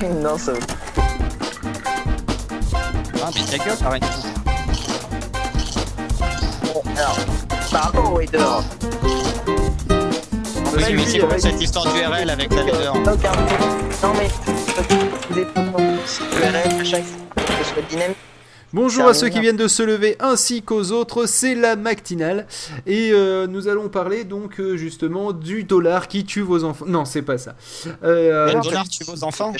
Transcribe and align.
non, 0.22 0.38
ça. 0.38 0.52
Ah, 3.22 3.30
mais 3.34 3.42
ta 3.44 3.58
gueule, 3.64 3.76
arrête. 3.84 4.02
Bon, 6.62 6.82
alors, 6.96 7.18
par 7.70 7.82
rapport 7.84 8.12
au 8.14 8.20
header. 8.20 8.38
En 8.38 8.62
Oui, 10.72 10.82
fait, 10.82 10.90
mais 10.90 10.90
lui, 10.92 11.04
c'est 11.06 11.18
quoi 11.18 11.28
avec- 11.30 11.40
cette 11.42 11.60
histoire 11.60 11.84
d'URL 11.92 12.30
avec 12.30 12.52
la 12.52 12.62
leader 12.62 12.94
Aucun- 12.96 13.32
Non, 14.02 14.12
mais. 14.16 14.28
URL, 15.36 16.76
machin, 16.78 16.98
que 17.36 17.42
ce 17.64 17.70
soit 17.74 17.82
dynamique. 17.88 18.16
Bonjour 18.72 19.06
à 19.08 19.14
ceux 19.14 19.28
qui 19.28 19.40
viennent 19.40 19.56
de 19.56 19.66
se 19.68 19.82
lever 19.82 20.16
ainsi 20.20 20.62
qu'aux 20.62 20.92
autres, 20.92 21.26
c'est 21.26 21.56
la 21.56 21.74
matinale 21.74 22.46
et 22.86 23.10
euh, 23.12 23.48
nous 23.48 23.66
allons 23.66 23.88
parler 23.88 24.22
donc 24.24 24.60
euh, 24.60 24.76
justement 24.76 25.32
du 25.32 25.64
dollar 25.64 26.06
qui 26.06 26.24
tue 26.24 26.42
vos 26.42 26.62
enfants. 26.62 26.84
Non, 26.86 27.04
c'est 27.04 27.22
pas 27.22 27.36
ça. 27.38 27.56
Euh, 28.04 28.52
Le 28.52 28.60
dollar 28.62 28.88
tue 28.88 29.02
vos 29.04 29.24
enfants 29.24 29.52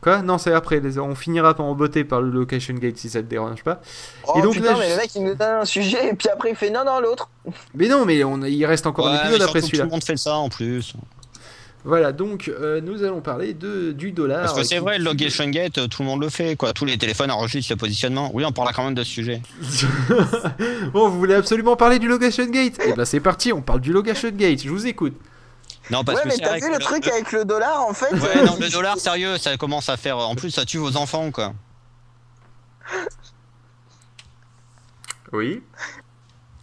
quoi? 0.00 0.22
Non, 0.22 0.38
c'est 0.38 0.52
après. 0.52 0.78
les- 0.80 0.98
On 1.00 1.14
finira 1.16 1.52
par 1.54 1.66
en 1.66 1.74
botter 1.74 2.04
par 2.04 2.22
le 2.22 2.30
location 2.30 2.74
gate 2.74 2.96
si 2.96 3.10
ça 3.10 3.20
te 3.20 3.26
dérange 3.26 3.62
pas. 3.64 3.80
Oh 4.28 4.34
Et 4.38 4.42
donc 4.42 4.52
putain, 4.54 4.72
là, 4.72 4.76
mais 4.78 4.86
je- 4.86 4.90
le 4.92 4.96
mec 4.96 5.10
il 5.16 5.24
nous 5.24 5.34
donne 5.34 5.56
un 5.60 5.64
sujet 5.64 6.10
et 6.10 6.14
puis 6.14 6.28
après 6.28 6.50
il 6.50 6.56
fait 6.56 6.70
non, 6.70 6.84
non, 6.86 7.00
l'autre. 7.00 7.28
Mais 7.74 7.88
non, 7.88 8.06
mais 8.06 8.22
on, 8.24 8.40
il 8.44 8.64
reste 8.66 8.86
encore 8.86 9.08
un 9.08 9.12
Ouais, 9.14 9.18
épisode 9.18 9.38
mais 9.40 9.44
après 9.44 9.60
celui-là. 9.62 9.82
Tout 9.84 9.88
le 9.88 9.92
monde 9.92 10.04
fait 10.04 10.16
ça 10.16 10.36
en 10.36 10.48
plus. 10.48 10.94
Voilà, 11.84 12.12
donc 12.12 12.48
euh, 12.48 12.80
nous 12.82 13.02
allons 13.04 13.22
parler 13.22 13.54
de 13.54 13.92
du 13.92 14.12
dollar. 14.12 14.42
Parce 14.42 14.54
que 14.54 14.62
c'est 14.64 14.74
qui 14.76 14.80
vrai, 14.80 14.98
le 14.98 15.04
Logation 15.04 15.48
Gate, 15.48 15.78
euh, 15.78 15.86
tout 15.86 16.02
le 16.02 16.08
monde 16.08 16.20
le 16.20 16.28
fait, 16.28 16.54
quoi. 16.56 16.72
Tous 16.74 16.84
les 16.84 16.98
téléphones 16.98 17.30
enregistrent 17.30 17.72
le 17.72 17.76
positionnement. 17.78 18.30
Oui, 18.34 18.44
on 18.44 18.52
parlera 18.52 18.74
quand 18.74 18.84
même 18.84 18.94
de 18.94 19.02
ce 19.02 19.10
sujet. 19.10 19.40
bon, 20.92 21.08
vous 21.08 21.18
voulez 21.18 21.34
absolument 21.34 21.76
parler 21.76 21.98
du 21.98 22.06
location 22.06 22.44
gate 22.46 22.78
Eh 22.84 22.92
ben 22.92 23.04
c'est 23.06 23.20
parti, 23.20 23.52
on 23.52 23.62
parle 23.62 23.80
du 23.80 23.92
location 23.92 24.28
gate. 24.30 24.62
Je 24.62 24.68
vous 24.68 24.86
écoute. 24.86 25.14
Non, 25.90 26.04
parce 26.04 26.18
Ouais, 26.18 26.24
que 26.24 26.28
mais 26.28 26.36
t'as 26.38 26.58
vu 26.58 26.70
le 26.72 26.78
truc 26.78 27.08
avec 27.08 27.32
le 27.32 27.44
dollar 27.44 27.82
en 27.82 27.94
fait? 27.94 28.12
Ouais, 28.12 28.44
non, 28.44 28.56
le 28.60 28.68
dollar, 28.70 28.98
sérieux, 28.98 29.38
ça 29.38 29.56
commence 29.56 29.88
à 29.88 29.96
faire. 29.96 30.18
En 30.18 30.34
plus, 30.34 30.50
ça 30.50 30.64
tue 30.64 30.78
vos 30.78 30.96
enfants, 30.96 31.30
quoi. 31.30 31.54
Oui. 35.32 35.62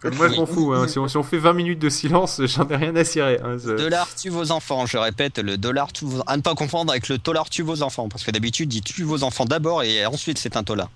Moi, 0.04 0.28
je 0.28 0.34
m'en 0.36 0.46
fous. 0.46 0.72
hein. 0.74 0.86
Si, 0.86 0.98
on, 0.98 1.08
si 1.08 1.16
on 1.16 1.22
fait 1.22 1.38
20 1.38 1.52
minutes 1.54 1.78
de 1.80 1.88
silence, 1.88 2.40
j'en 2.46 2.68
ai 2.68 2.76
rien 2.76 2.94
à 2.96 3.04
cirer. 3.04 3.40
hein. 3.42 3.56
Dollar 3.64 4.08
tue 4.14 4.28
vos 4.28 4.50
enfants, 4.52 4.86
je 4.86 4.96
répète, 4.96 5.38
le 5.38 5.56
dollar 5.58 5.92
tue 5.92 6.04
vos... 6.04 6.22
À 6.26 6.36
ne 6.36 6.42
pas 6.42 6.54
confondre 6.54 6.92
avec 6.92 7.08
le 7.08 7.18
dollar 7.18 7.50
tue 7.50 7.62
vos 7.62 7.82
enfants, 7.82 8.08
parce 8.08 8.22
que 8.24 8.30
d'habitude, 8.30 8.72
il 8.72 8.82
tue 8.82 9.02
vos 9.02 9.22
enfants 9.24 9.44
d'abord 9.44 9.82
et 9.82 10.06
ensuite 10.06 10.38
c'est 10.38 10.56
un 10.56 10.62
dollar. 10.62 10.88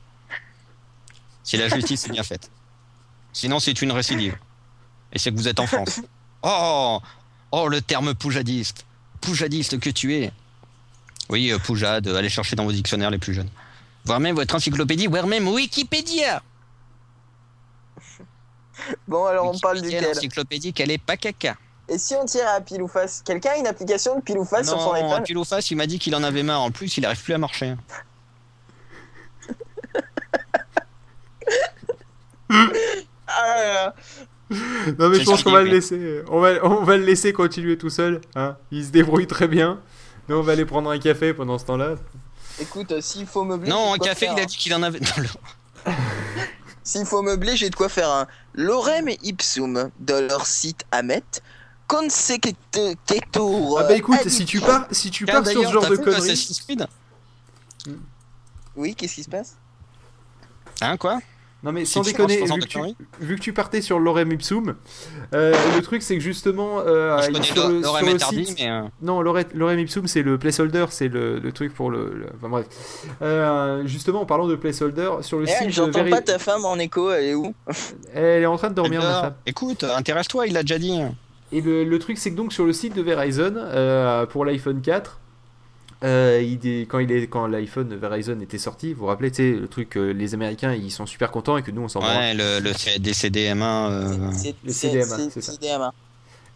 Si 1.42 1.56
la 1.56 1.68
justice 1.68 2.06
est 2.06 2.10
bien 2.12 2.22
faite. 2.22 2.50
Sinon, 3.32 3.58
c'est 3.58 3.82
une 3.82 3.90
récidive. 3.92 4.36
Et 5.12 5.18
c'est 5.18 5.32
que 5.32 5.36
vous 5.36 5.48
êtes 5.48 5.58
en 5.60 5.66
France. 5.66 6.00
Oh 6.42 7.00
Oh, 7.50 7.68
le 7.68 7.80
terme 7.82 8.14
poujadiste 8.14 8.86
Poujadiste 9.20 9.78
que 9.80 9.90
tu 9.90 10.14
es 10.14 10.32
Oui, 11.28 11.50
euh, 11.52 11.58
poujade, 11.58 12.08
allez 12.08 12.28
chercher 12.28 12.56
dans 12.56 12.64
vos 12.64 12.72
dictionnaires 12.72 13.10
les 13.10 13.18
plus 13.18 13.34
jeunes. 13.34 13.50
Voire 14.04 14.20
même 14.20 14.34
votre 14.36 14.54
encyclopédie, 14.54 15.06
voire 15.06 15.26
même 15.26 15.46
Wikipédia 15.48 16.42
Bon, 19.08 19.24
alors 19.26 19.52
on 19.52 19.58
parle 19.58 19.80
duquel 19.80 20.04
L'encyclopédie, 20.04 20.72
qu'elle 20.72 20.90
est 20.90 20.98
pas 20.98 21.16
caca. 21.16 21.56
Et 21.88 21.98
si 21.98 22.14
on 22.14 22.24
tire 22.24 22.48
à 22.48 22.60
pile 22.60 22.82
ou 22.82 22.88
face? 22.88 23.22
Quelqu'un 23.24 23.50
a 23.50 23.56
une 23.56 23.66
application 23.66 24.16
de 24.16 24.22
pile 24.22 24.38
ou 24.38 24.44
face 24.44 24.68
sur 24.68 24.80
son 24.80 24.92
Non, 24.92 24.94
iPhone? 24.94 25.22
pile 25.24 25.38
ou 25.38 25.44
face, 25.44 25.70
il 25.70 25.76
m'a 25.76 25.86
dit 25.86 25.98
qu'il 25.98 26.14
en 26.14 26.22
avait 26.22 26.42
marre. 26.42 26.62
En 26.62 26.70
plus, 26.70 26.96
il 26.96 27.04
arrive 27.04 27.22
plus 27.22 27.34
à 27.34 27.38
marcher. 27.38 27.74
Ah 32.48 32.68
là 33.56 33.74
là. 33.74 33.94
Non, 34.98 35.08
mais 35.08 35.18
je 35.18 35.24
pense 35.24 35.42
qu'on 35.42 35.50
va 35.52 35.62
le 35.62 35.70
laisser. 35.70 36.22
On 36.28 36.40
va, 36.40 36.52
on 36.64 36.84
va 36.84 36.96
le 36.98 37.04
laisser 37.04 37.32
continuer 37.32 37.78
tout 37.78 37.90
seul. 37.90 38.20
Hein. 38.34 38.56
Il 38.70 38.84
se 38.84 38.90
débrouille 38.90 39.26
très 39.26 39.48
bien. 39.48 39.80
Nous, 40.28 40.36
on 40.36 40.42
va 40.42 40.52
aller 40.52 40.66
prendre 40.66 40.90
un 40.90 40.98
café 40.98 41.32
pendant 41.32 41.58
ce 41.58 41.64
temps-là. 41.66 41.94
Écoute, 42.60 42.92
euh, 42.92 43.00
s'il 43.00 43.26
faut 43.26 43.44
meubler. 43.44 43.70
Non, 43.70 43.94
un 43.94 43.98
café, 43.98 44.26
faire, 44.26 44.34
il 44.36 44.40
a 44.40 44.42
hein. 44.42 44.46
dit 44.46 44.56
qu'il 44.56 44.74
en 44.74 44.82
avait. 44.82 45.00
Non, 45.16 45.22
le- 45.22 45.92
S'il 46.84 47.06
faut 47.06 47.22
meubler, 47.22 47.56
j'ai 47.56 47.70
de 47.70 47.74
quoi 47.76 47.88
faire 47.88 48.10
un 48.10 48.26
lorem 48.54 49.08
ipsum 49.22 49.90
de 50.00 50.14
leur 50.14 50.46
site 50.46 50.84
Amet. 50.90 51.22
Consecutor. 51.88 53.78
Ah 53.78 53.84
bah 53.84 53.96
écoute, 53.96 54.28
si 54.28 54.44
tu 54.44 54.60
pars, 54.60 54.86
si 54.90 55.10
tu 55.10 55.26
pars 55.26 55.46
sur 55.46 55.62
ce 55.66 55.72
genre 55.72 55.88
de 55.88 55.96
conneries. 55.96 56.56
Oui, 58.74 58.94
qu'est-ce 58.94 59.14
qui 59.16 59.22
se 59.24 59.30
passe 59.30 59.56
Hein, 60.80 60.96
quoi 60.96 61.20
Non 61.64 61.70
mais 61.72 61.84
sans 61.84 62.00
déconner, 62.02 62.38
vu 62.38 62.44
que, 62.60 62.66
tu, 62.66 62.76
conneries. 62.78 62.96
vu 63.20 63.36
que 63.36 63.40
tu 63.40 63.52
partais 63.52 63.80
sur 63.80 64.00
l'orem 64.00 64.32
ipsum, 64.32 64.74
euh, 65.32 65.54
le 65.76 65.80
truc 65.82 66.02
c'est 66.02 66.14
que 66.16 66.20
justement 66.20 66.80
euh, 66.80 67.20
Je 67.22 67.26
connais 67.30 67.42
sur 67.44 67.68
le, 67.68 67.82
sur 67.82 67.92
Lorem 67.92 68.06
le 68.06 68.12
Interdit, 68.14 68.46
site, 68.46 68.58
mais. 68.60 68.68
euh, 68.70 68.82
Non, 69.00 69.20
l'ore- 69.22 69.38
l'orem 69.54 69.78
ipsum, 69.78 70.08
c'est 70.08 70.22
le 70.22 70.38
placeholder, 70.38 70.86
c'est 70.90 71.06
le, 71.08 71.38
le 71.38 71.52
truc 71.52 71.72
pour 71.72 71.90
le. 71.90 72.12
le- 72.14 72.26
Enfin 72.36 72.48
bref. 72.48 72.66
Euh, 73.22 73.86
justement, 73.86 74.22
en 74.22 74.26
parlant 74.26 74.48
de 74.48 74.56
placeholder, 74.56 75.10
sur 75.20 75.38
le 75.38 75.44
Eh, 75.48 75.52
site. 75.52 75.66
de 75.68 75.72
J'entends 75.72 76.00
Veri- 76.00 76.10
pas 76.10 76.20
ta 76.22 76.38
femme 76.40 76.64
en 76.64 76.76
écho, 76.78 77.12
elle 77.12 77.24
est 77.26 77.34
où 77.34 77.54
Elle 78.14 78.42
est 78.42 78.46
en 78.46 78.56
train 78.56 78.70
de 78.70 78.74
dormir, 78.74 79.00
ma 79.00 79.20
femme. 79.20 79.34
Écoute, 79.46 79.84
intéresse-toi, 79.84 80.48
il 80.48 80.54
l'a 80.54 80.62
déjà 80.62 80.78
dit. 80.78 80.98
Et 81.52 81.60
le, 81.60 81.84
le 81.84 81.98
truc, 82.00 82.18
c'est 82.18 82.30
que 82.32 82.36
donc 82.36 82.52
sur 82.52 82.64
le 82.64 82.72
site 82.72 82.96
de 82.96 83.02
Verizon, 83.02 83.54
euh, 83.56 84.26
pour 84.26 84.44
l'iPhone 84.44 84.80
4, 84.82 85.20
euh, 86.04 86.42
il 86.42 86.86
quand, 86.88 86.98
il 86.98 87.10
est, 87.12 87.26
quand 87.26 87.46
l'iPhone 87.46 87.94
Verizon 87.96 88.38
était 88.40 88.58
sorti, 88.58 88.92
vous 88.92 89.00
vous 89.00 89.06
rappelez, 89.06 89.30
tu 89.30 89.36
sais, 89.36 89.50
le 89.60 89.68
truc, 89.68 89.96
euh, 89.96 90.12
les 90.12 90.34
Américains, 90.34 90.72
ils 90.74 90.90
sont 90.90 91.06
super 91.06 91.30
contents 91.30 91.56
et 91.56 91.62
que 91.62 91.70
nous, 91.70 91.82
on 91.82 91.88
s'en 91.88 92.00
branle. 92.00 92.16
Ouais, 92.16 92.34
le, 92.34 92.60
le 92.60 92.72
CDMA. 93.12 93.90
euh, 93.90 94.30
C'est 94.32 94.54
le 94.64 94.72
c'est- 94.72 94.88
CDMA, 94.88 95.16
c'est- 95.16 95.30
c'est 95.30 95.40
ça. 95.40 95.52
CDMA. 95.52 95.92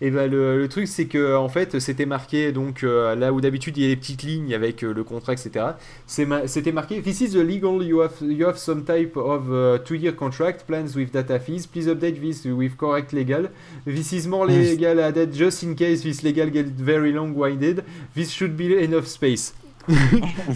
Et 0.02 0.10
ben 0.10 0.30
le, 0.30 0.58
le 0.58 0.68
truc 0.68 0.88
c'est 0.88 1.06
que 1.06 1.36
en 1.36 1.48
fait 1.48 1.78
c'était 1.80 2.04
marqué 2.04 2.52
donc 2.52 2.82
euh, 2.84 3.14
là 3.14 3.32
où 3.32 3.40
d'habitude 3.40 3.78
il 3.78 3.82
y 3.82 3.86
a 3.86 3.88
les 3.88 3.96
petites 3.96 4.22
lignes 4.24 4.52
avec 4.52 4.84
euh, 4.84 4.92
le 4.92 5.04
contrat 5.04 5.32
etc. 5.32 5.64
C'était 6.06 6.72
marqué 6.72 7.00
This 7.00 7.22
is 7.22 7.30
the 7.30 7.36
legal 7.42 7.82
you 7.82 8.02
have 8.02 8.12
you 8.20 8.46
have 8.46 8.58
some 8.58 8.84
type 8.84 9.16
of 9.16 9.44
uh, 9.50 9.78
two 9.86 9.94
year 9.94 10.12
contract 10.14 10.66
plans 10.66 10.94
with 10.94 11.12
data 11.12 11.38
fees. 11.38 11.66
Please 11.66 11.88
update 11.88 12.20
this 12.20 12.44
with 12.44 12.76
correct 12.76 13.14
legal. 13.14 13.48
This 13.86 14.12
is 14.12 14.26
more 14.28 14.46
legal 14.46 15.00
added 15.00 15.32
just 15.32 15.62
in 15.62 15.74
case 15.74 16.02
this 16.02 16.22
legal 16.22 16.50
get 16.50 16.66
very 16.66 17.10
long 17.12 17.34
winded. 17.34 17.82
This 18.14 18.30
should 18.32 18.54
be 18.54 18.76
enough 18.78 19.06
space. 19.06 19.54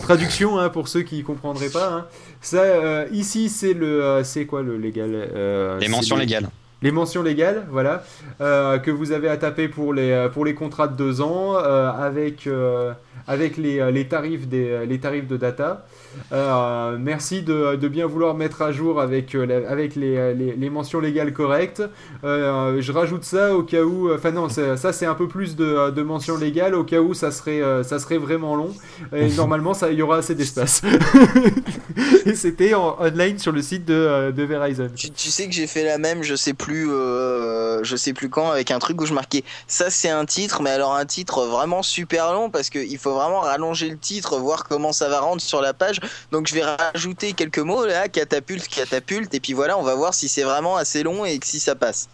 Traduction 0.01 0.59
hein, 0.59 0.69
pour 0.69 0.89
ceux 0.89 1.03
qui 1.03 1.23
comprendraient 1.23 1.71
pas. 1.71 1.93
hein. 1.93 2.07
Ça 2.41 2.63
euh, 2.63 3.07
ici 3.13 3.49
c'est 3.49 3.73
le 3.75 4.03
euh, 4.03 4.25
c'est 4.25 4.45
quoi 4.45 4.63
le 4.63 4.77
légal 4.77 5.11
euh, 5.15 5.79
Les 5.79 5.89
mentions 5.89 6.17
le- 6.17 6.23
légales. 6.23 6.49
Les 6.83 6.91
mentions 6.93 7.23
légales, 7.23 7.67
voilà, 7.71 8.05
euh, 8.41 8.79
que 8.79 8.91
vous 8.91 9.13
avez 9.13 9.29
à 9.29 9.37
taper 9.37 9.69
pour 9.69 9.93
les, 9.93 10.11
euh, 10.11 10.29
pour 10.29 10.45
les 10.45 10.55
contrats 10.55 10.89
de 10.89 10.97
deux 10.97 11.21
ans 11.21 11.57
euh, 11.57 11.91
avec, 11.91 12.47
euh, 12.47 12.93
avec 13.27 13.57
les, 13.57 13.93
les, 13.93 14.09
tarifs 14.09 14.49
des, 14.49 14.87
les 14.87 14.99
tarifs 14.99 15.27
de 15.29 15.37
data. 15.37 15.87
Euh, 16.33 16.97
merci 16.99 17.43
de, 17.43 17.77
de 17.77 17.89
bien 17.89 18.07
vouloir 18.07 18.35
mettre 18.35 18.63
à 18.63 18.73
jour 18.73 19.01
avec, 19.01 19.35
euh, 19.35 19.63
avec 19.69 19.95
les, 19.95 20.35
les, 20.35 20.57
les 20.57 20.71
mentions 20.71 21.01
légales 21.01 21.33
correctes. 21.33 21.83
Euh, 22.25 22.81
je 22.81 22.93
rajoute 22.93 23.25
ça 23.25 23.55
au 23.55 23.63
cas 23.63 23.83
où, 23.83 24.13
enfin 24.13 24.31
non, 24.31 24.49
ça, 24.49 24.93
c'est 24.93 25.07
un 25.07 25.15
peu 25.15 25.29
plus 25.29 25.57
de, 25.57 25.91
de 25.91 26.03
mentions 26.03 26.37
légales 26.37 26.75
au 26.75 26.85
cas 26.85 27.01
où 27.01 27.15
ça 27.15 27.31
serait, 27.31 27.61
ça 27.85 27.99
serait 27.99 28.19
vraiment 28.19 28.57
long. 28.57 28.75
Et 29.15 29.29
normalement, 29.37 29.75
ça, 29.75 29.91
il 29.93 29.99
y 29.99 30.03
aura 30.03 30.17
assez 30.19 30.35
d'espace. 30.35 30.83
Et 32.27 32.35
c'était 32.35 32.75
en 32.75 32.97
online 33.01 33.39
sur 33.39 33.53
le 33.53 33.63
site 33.63 33.85
de, 33.85 34.31
de 34.31 34.43
Verizon. 34.43 34.89
Tu, 34.95 35.11
tu 35.11 35.31
sais 35.31 35.47
que 35.47 35.53
j'ai 35.53 35.67
fait 35.67 35.85
la 35.85 35.99
même, 35.99 36.23
je 36.23 36.35
sais 36.35 36.55
plus, 36.55 36.70
euh, 36.73 37.83
je 37.83 37.97
sais 37.97 38.13
plus 38.13 38.29
quand, 38.29 38.51
avec 38.51 38.71
un 38.71 38.79
truc 38.79 39.01
où 39.01 39.07
je 39.07 39.15
marquais 39.15 39.45
ça 39.67 39.91
c'est 39.91 40.11
un 40.11 40.25
titre, 40.25 40.63
mais 40.63 40.71
alors 40.71 40.95
un 40.95 41.07
titre 41.07 41.45
vraiment 41.47 41.83
super 41.83 42.33
long 42.33 42.51
parce 42.51 42.71
qu'il 42.71 42.99
faut 42.99 43.15
vraiment 43.15 43.41
rallonger 43.41 43.89
le 43.91 43.99
titre, 43.99 44.39
voir 44.39 44.65
comment 44.65 44.93
ça 44.93 45.09
va 45.09 45.21
rendre 45.21 45.41
sur 45.41 45.61
la 45.61 45.75
page. 45.75 46.01
Donc 46.33 46.47
je 46.49 46.55
vais 46.55 46.65
rajouter 46.65 47.33
quelques 47.33 47.59
mots 47.59 47.85
là, 47.85 48.09
catapulte, 48.09 48.69
catapulte, 48.69 49.35
et 49.35 49.41
puis 49.41 49.53
voilà, 49.53 49.79
on 49.79 49.83
va 49.83 49.95
voir 49.95 50.15
si 50.15 50.29
c'est 50.29 50.43
vraiment 50.43 50.77
assez 50.77 51.03
long 51.03 51.25
et 51.25 51.39
que 51.39 51.47
si 51.47 51.61
ça 51.61 51.75
passe. 51.75 52.09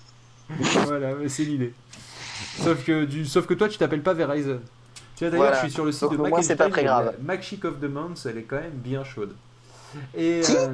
voilà, 0.87 1.13
c'est 1.29 1.45
l'idée. 1.45 1.73
Sauf 2.63 2.85
que, 2.85 3.05
du, 3.05 3.27
sauf 3.27 3.47
que 3.47 3.55
toi, 3.55 3.69
tu 3.69 3.79
t'appelles 3.79 4.03
pas 4.03 4.15
Verizon. 4.15 4.61
Tu 5.17 5.25
vois, 5.25 5.31
d'ailleurs, 5.31 5.47
Voilà. 5.47 5.57
je 5.57 5.67
suis 5.67 5.73
sur 5.73 5.85
le 5.85 5.93
site 5.93 6.03
Donc, 6.03 6.13
de 6.13 6.31
Mac 6.31 6.45
c'est 6.45 6.57
pas 6.57 6.69
très 6.69 6.85
grave. 6.85 7.15
Mac 7.23 7.43
Chic 7.43 7.65
of 7.65 7.81
the 7.81 7.85
Month, 7.85 8.27
elle 8.27 8.39
est 8.39 8.43
quand 8.43 8.57
même 8.57 8.73
bien 8.73 9.03
chaude. 9.05 9.35
Et 10.17 10.43
euh, 10.51 10.69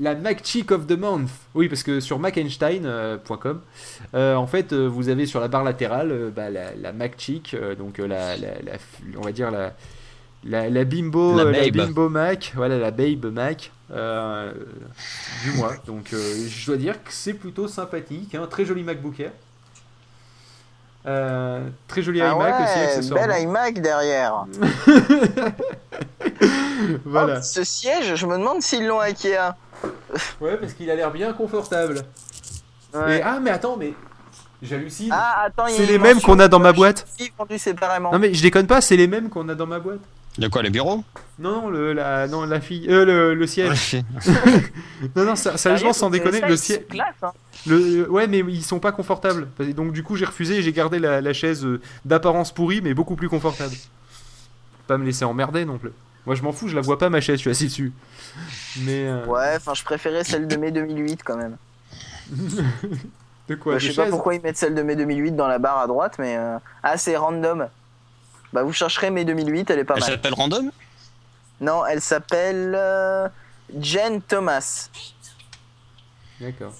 la 0.00 0.14
Mac 0.14 0.44
Chic 0.44 0.70
of 0.70 0.86
the 0.86 0.96
Month, 0.98 1.28
oui, 1.54 1.68
parce 1.68 1.82
que 1.82 1.98
sur 2.00 2.18
maceinstein.com, 2.20 3.60
euh, 4.14 4.34
en 4.36 4.46
fait, 4.46 4.72
euh, 4.72 4.86
vous 4.86 5.08
avez 5.08 5.26
sur 5.26 5.40
la 5.40 5.48
barre 5.48 5.64
latérale 5.64 6.12
euh, 6.12 6.30
bah, 6.34 6.50
la, 6.50 6.72
la 6.74 6.92
Mac 6.92 7.14
Chic, 7.18 7.54
euh, 7.54 7.74
donc 7.74 7.98
euh, 7.98 8.06
la, 8.06 8.36
la- 8.36 8.60
la- 8.62 8.78
on 9.18 9.22
va 9.22 9.32
dire 9.32 9.50
la, 9.50 9.72
la, 10.44 10.68
la 10.70 10.84
bimbo, 10.84 11.36
La 11.36 11.42
euh, 11.44 11.70
bimbo 11.70 12.08
Mac, 12.08 12.52
voilà 12.54 12.78
la 12.78 12.90
babe 12.92 13.26
Mac 13.32 13.72
euh, 13.90 14.52
du 15.44 15.52
mois. 15.52 15.74
Donc, 15.86 16.12
euh, 16.12 16.46
je 16.48 16.66
dois 16.66 16.76
dire 16.76 17.02
que 17.02 17.10
c'est 17.12 17.34
plutôt 17.34 17.66
sympathique, 17.68 18.34
hein, 18.36 18.46
très 18.48 18.64
joli 18.64 18.84
MacBook 18.84 19.18
Air. 19.18 19.32
Euh, 21.06 21.60
très 21.86 22.02
joli 22.02 22.20
Ah 22.20 22.32
iMac 22.34 22.54
aussi, 22.60 22.78
ouais, 22.78 22.84
accessoirement. 22.84 23.26
bel 23.34 23.42
iMac 23.42 23.80
derrière. 23.80 24.44
voilà. 27.04 27.36
Oh, 27.38 27.42
ce 27.42 27.64
siège, 27.64 28.14
je 28.14 28.26
me 28.26 28.36
demande 28.36 28.62
s'ils 28.62 28.86
l'ont 28.86 29.00
Ikea. 29.00 29.54
Ouais, 30.40 30.56
parce 30.56 30.72
qu'il 30.72 30.90
a 30.90 30.94
l'air 30.94 31.10
bien 31.10 31.32
confortable. 31.32 32.02
Ouais. 32.94 33.18
Et, 33.18 33.22
ah, 33.22 33.38
mais 33.40 33.50
attends, 33.50 33.76
mais 33.76 33.92
j'hallucine. 34.62 35.10
Ah 35.12 35.44
attends, 35.46 35.66
il 35.66 35.72
y 35.72 35.74
a 35.74 35.76
c'est 35.76 35.82
une 35.84 35.88
les 35.90 35.98
mêmes 35.98 36.14
mention 36.14 36.32
qu'on 36.32 36.38
a 36.40 36.48
dans 36.48 36.58
ma 36.58 36.72
boîte. 36.72 37.06
Séparément. 37.58 38.12
Non, 38.12 38.18
mais 38.18 38.32
je 38.34 38.42
déconne 38.42 38.66
pas, 38.66 38.80
c'est 38.80 38.96
les 38.96 39.06
mêmes 39.06 39.28
qu'on 39.28 39.48
a 39.48 39.54
dans 39.54 39.66
ma 39.66 39.78
boîte. 39.78 40.00
De 40.38 40.46
quoi, 40.46 40.62
les 40.62 40.70
bureaux? 40.70 41.02
Non, 41.40 41.62
non, 41.62 41.68
le, 41.68 41.92
la, 41.92 42.28
non, 42.28 42.44
la 42.44 42.60
fille, 42.60 42.86
euh, 42.88 43.04
le, 43.04 43.34
le 43.34 43.46
siège. 43.48 43.96
non, 45.16 45.24
non, 45.24 45.34
ça- 45.34 45.56
sérieusement, 45.56 45.92
sans 45.92 46.10
déconner, 46.10 46.40
le 46.40 46.56
siège. 46.56 46.86
Classe, 46.88 47.14
hein. 47.22 47.32
Le, 47.66 48.08
ouais, 48.08 48.28
mais 48.28 48.38
ils 48.38 48.62
sont 48.62 48.78
pas 48.78 48.92
confortables. 48.92 49.48
Et 49.60 49.72
Donc 49.72 49.92
du 49.92 50.04
coup, 50.04 50.14
j'ai 50.14 50.24
refusé 50.26 50.56
et 50.58 50.62
j'ai 50.62 50.72
gardé 50.72 51.00
la, 51.00 51.20
la 51.20 51.32
chaise 51.32 51.64
euh, 51.64 51.80
d'apparence 52.04 52.52
pourrie, 52.52 52.80
mais 52.80 52.94
beaucoup 52.94 53.16
plus 53.16 53.28
confortable. 53.28 53.74
Pas 54.86 54.96
me 54.96 55.04
laisser 55.04 55.24
emmerder 55.24 55.64
non 55.64 55.76
plus. 55.76 55.90
Moi, 56.28 56.34
je 56.34 56.42
m'en 56.42 56.52
fous, 56.52 56.68
je 56.68 56.76
la 56.76 56.82
vois 56.82 56.98
pas 56.98 57.08
ma 57.08 57.22
chaise, 57.22 57.36
je 57.36 57.40
suis 57.40 57.50
assis 57.50 57.64
dessus. 57.68 57.90
Mais 58.80 59.06
euh, 59.08 59.24
Ouais, 59.24 59.54
enfin, 59.56 59.72
je 59.72 59.82
préférais 59.82 60.24
celle 60.24 60.46
de 60.46 60.56
mai 60.56 60.70
2008 60.70 61.22
quand 61.24 61.38
même. 61.38 61.56
de 63.48 63.54
quoi 63.54 63.72
Bah, 63.72 63.78
je 63.78 63.90
sais 63.90 63.94
pas 63.94 64.10
pourquoi 64.10 64.34
ils 64.34 64.42
mettent 64.42 64.58
celle 64.58 64.74
de 64.74 64.82
mai 64.82 64.94
2008 64.94 65.32
dans 65.32 65.48
la 65.48 65.58
barre 65.58 65.78
à 65.78 65.86
droite, 65.86 66.16
mais. 66.18 66.36
euh, 66.36 66.58
Ah, 66.82 66.98
c'est 66.98 67.16
random. 67.16 67.68
Bah, 68.52 68.62
vous 68.62 68.74
chercherez 68.74 69.10
mai 69.10 69.24
2008, 69.24 69.70
elle 69.70 69.78
est 69.78 69.84
pas 69.84 69.94
Elle 69.94 70.00
mal. 70.00 70.10
s'appelle 70.10 70.34
Random? 70.34 70.70
Non, 71.62 71.86
elle 71.86 72.02
s'appelle. 72.02 72.74
euh, 72.76 73.26
Jen 73.80 74.20
Thomas. 74.20 74.90
D'accord. 76.42 76.74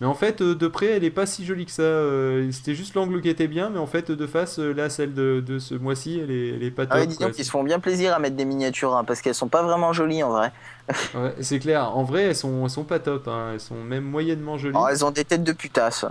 Mais 0.00 0.06
en 0.06 0.14
fait, 0.14 0.40
euh, 0.40 0.54
de 0.54 0.66
près, 0.66 0.86
elle 0.86 1.04
est 1.04 1.10
pas 1.10 1.26
si 1.26 1.44
jolie 1.44 1.66
que 1.66 1.72
ça. 1.72 1.82
euh, 1.82 2.50
C'était 2.52 2.74
juste 2.74 2.94
l'angle 2.94 3.20
qui 3.20 3.28
était 3.28 3.48
bien, 3.48 3.68
mais 3.68 3.78
en 3.78 3.86
fait, 3.86 4.10
de 4.10 4.26
face, 4.26 4.58
euh, 4.58 4.72
là, 4.72 4.88
celle 4.88 5.12
de, 5.14 5.42
de 5.46 5.58
ce 5.58 5.74
mois-ci, 5.74 6.18
elle 6.22 6.30
est, 6.30 6.48
elle 6.48 6.62
est 6.62 6.70
pas 6.70 6.86
top. 6.86 6.94
Ah 6.94 7.00
ouais, 7.00 7.06
disons 7.06 7.30
qu'ils 7.30 7.44
se 7.44 7.50
font 7.50 7.62
bien 7.62 7.80
plaisir 7.80 8.14
à 8.14 8.18
mettre 8.18 8.36
des 8.36 8.46
miniatures, 8.46 8.96
hein, 8.96 9.04
parce 9.04 9.20
qu'elles 9.20 9.34
sont 9.34 9.48
pas 9.48 9.62
vraiment 9.62 9.92
jolies 9.92 10.22
en 10.22 10.30
vrai. 10.30 10.52
Ouais, 11.14 11.34
c'est 11.40 11.58
clair. 11.58 11.96
En 11.96 12.02
vrai, 12.04 12.22
elles 12.22 12.36
sont, 12.36 12.64
elles 12.64 12.70
sont 12.70 12.84
pas 12.84 12.98
top. 12.98 13.28
hein. 13.28 13.50
Elles 13.52 13.60
sont 13.60 13.82
même 13.82 14.04
moyennement 14.04 14.58
jolies. 14.58 14.76
Oh, 14.78 14.86
elles 14.90 15.04
ont 15.04 15.10
des 15.10 15.24
têtes 15.24 15.44
de 15.44 15.52
putasse. 15.52 16.04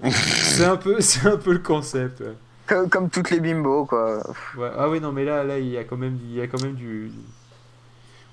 C'est 0.04 0.64
un 0.64 0.76
peu, 0.76 1.00
c'est 1.00 1.26
un 1.28 1.36
peu 1.36 1.52
le 1.52 1.58
concept. 1.58 2.20
ouais. 2.20 2.34
Comme, 2.66 2.88
comme 2.88 3.10
toutes 3.10 3.30
les 3.30 3.40
bimbos, 3.40 3.84
quoi. 3.86 4.22
Ouais, 4.56 4.70
Ah 4.76 4.88
oui, 4.88 5.00
non, 5.00 5.12
mais 5.12 5.24
là, 5.24 5.44
là, 5.44 5.58
il 5.58 5.68
y 5.68 5.76
a 5.76 5.84
quand 5.84 5.96
même, 5.96 6.18
il 6.24 6.34
y 6.34 6.40
a 6.40 6.46
quand 6.46 6.60
même 6.62 6.74
du. 6.74 7.12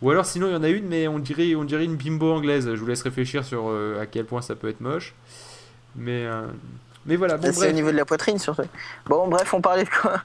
Ou 0.01 0.11
alors, 0.11 0.25
sinon, 0.25 0.47
il 0.47 0.53
y 0.53 0.55
en 0.55 0.63
a 0.63 0.69
une, 0.69 0.85
mais 0.87 1.07
on 1.07 1.17
dirait, 1.19 1.55
on 1.55 1.63
dirait 1.63 1.85
une 1.85 1.95
bimbo 1.95 2.31
anglaise. 2.33 2.65
Je 2.65 2.79
vous 2.79 2.85
laisse 2.85 3.01
réfléchir 3.01 3.43
sur 3.43 3.69
euh, 3.69 3.99
à 4.01 4.05
quel 4.05 4.25
point 4.25 4.41
ça 4.41 4.55
peut 4.55 4.69
être 4.69 4.81
moche. 4.81 5.15
Mais, 5.95 6.25
euh, 6.25 6.43
mais 7.05 7.15
voilà. 7.15 7.37
Bon, 7.37 7.43
c'est 7.51 7.57
au 7.57 7.59
bref. 7.61 7.73
niveau 7.73 7.91
de 7.91 7.97
la 7.97 8.05
poitrine, 8.05 8.37
surtout. 8.37 8.61
Bon, 9.07 9.27
bref, 9.27 9.51
on 9.53 9.61
parlait 9.61 9.85
de 9.85 9.89
quoi? 9.89 10.21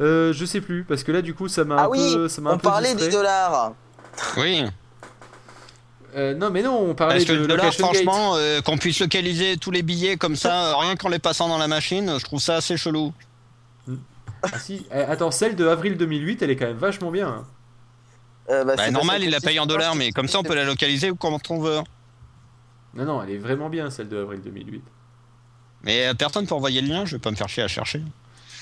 Euh, 0.00 0.32
je 0.32 0.44
sais 0.44 0.60
plus 0.60 0.84
parce 0.84 1.02
que 1.04 1.10
là, 1.12 1.22
du 1.22 1.34
coup, 1.34 1.48
ça 1.48 1.64
m'a 1.64 1.76
Ah 1.76 1.84
un 1.84 1.88
oui, 1.88 2.12
peu, 2.14 2.28
ça 2.28 2.40
m'a 2.40 2.50
un 2.50 2.54
On 2.54 2.58
peu 2.58 2.68
parlait 2.68 2.88
distrait. 2.90 3.06
des 3.08 3.12
dollars. 3.16 3.72
Oui. 4.36 4.64
Euh, 6.16 6.34
non, 6.34 6.50
mais 6.50 6.62
non, 6.62 6.78
on 6.90 6.94
parlait 6.94 7.14
Parce 7.16 7.26
que 7.26 7.32
de 7.32 7.38
le 7.38 7.46
dollar, 7.46 7.72
franchement, 7.74 8.32
euh, 8.36 8.60
qu'on 8.62 8.78
puisse 8.78 8.98
localiser 9.00 9.56
tous 9.58 9.70
les 9.70 9.82
billets 9.82 10.16
comme 10.16 10.36
ça, 10.36 10.76
rien 10.78 10.96
qu'en 10.96 11.08
les 11.08 11.18
passant 11.18 11.48
dans 11.48 11.58
la 11.58 11.68
machine, 11.68 12.14
je 12.18 12.24
trouve 12.24 12.40
ça 12.40 12.56
assez 12.56 12.76
chelou. 12.76 13.12
Ah, 14.42 14.58
si. 14.58 14.86
Eh, 14.92 14.98
attends, 15.00 15.30
celle 15.30 15.54
de 15.56 15.66
avril 15.66 15.96
2008, 15.96 16.42
elle 16.42 16.50
est 16.50 16.56
quand 16.56 16.66
même 16.66 16.76
vachement 16.76 17.10
bien. 17.10 17.44
Hein. 18.48 18.52
Euh, 18.52 18.64
bah, 18.64 18.76
Bah, 18.76 18.84
c'est 18.84 18.90
normal, 18.90 19.22
il 19.22 19.30
la 19.30 19.40
paye 19.40 19.58
en 19.58 19.66
dollars, 19.66 19.94
mais 19.94 20.10
comme 20.12 20.28
ça, 20.28 20.40
on 20.40 20.42
peut 20.42 20.54
la 20.54 20.64
localiser 20.64 21.12
quand 21.18 21.50
on 21.50 21.60
veut. 21.60 21.78
Non, 22.94 23.04
non, 23.04 23.22
elle 23.22 23.30
est 23.30 23.38
vraiment 23.38 23.68
bien 23.68 23.90
celle 23.90 24.08
de 24.08 24.18
avril 24.18 24.40
2008. 24.40 24.82
Mais 25.84 26.08
euh, 26.08 26.14
personne 26.14 26.46
peut 26.46 26.54
envoyer 26.54 26.80
le 26.80 26.88
lien, 26.88 27.04
je 27.04 27.16
vais 27.16 27.20
pas 27.20 27.30
me 27.30 27.36
faire 27.36 27.48
chier 27.48 27.62
à 27.62 27.68
chercher. 27.68 28.02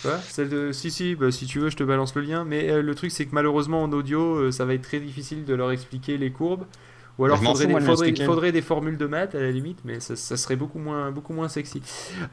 Quoi 0.02 0.18
Celle 0.28 0.48
de. 0.48 0.72
Si, 0.72 0.90
si, 0.90 1.14
bah, 1.14 1.30
si 1.30 1.46
tu 1.46 1.58
veux, 1.60 1.70
je 1.70 1.76
te 1.76 1.84
balance 1.84 2.14
le 2.14 2.22
lien. 2.22 2.44
Mais 2.44 2.70
euh, 2.70 2.82
le 2.82 2.94
truc, 2.94 3.10
c'est 3.10 3.24
que 3.26 3.34
malheureusement, 3.34 3.82
en 3.82 3.92
audio, 3.92 4.36
euh, 4.36 4.52
ça 4.52 4.64
va 4.64 4.74
être 4.74 4.82
très 4.82 5.00
difficile 5.00 5.44
de 5.44 5.54
leur 5.54 5.70
expliquer 5.70 6.18
les 6.18 6.30
courbes. 6.30 6.66
Ou 7.18 7.24
alors, 7.24 7.40
m'en 7.40 7.52
faudrait, 7.52 7.66
des, 7.66 7.72
de 7.72 7.80
faudrait, 7.80 8.06
m'expliquer. 8.06 8.24
faudrait 8.26 8.52
des 8.52 8.62
formules 8.62 8.98
de 8.98 9.06
maths 9.06 9.34
à 9.34 9.40
la 9.40 9.50
limite, 9.50 9.78
mais 9.84 10.00
ça, 10.00 10.16
ça 10.16 10.36
serait 10.36 10.56
beaucoup 10.56 10.78
moins, 10.78 11.10
beaucoup 11.10 11.32
moins 11.32 11.48
sexy. 11.48 11.82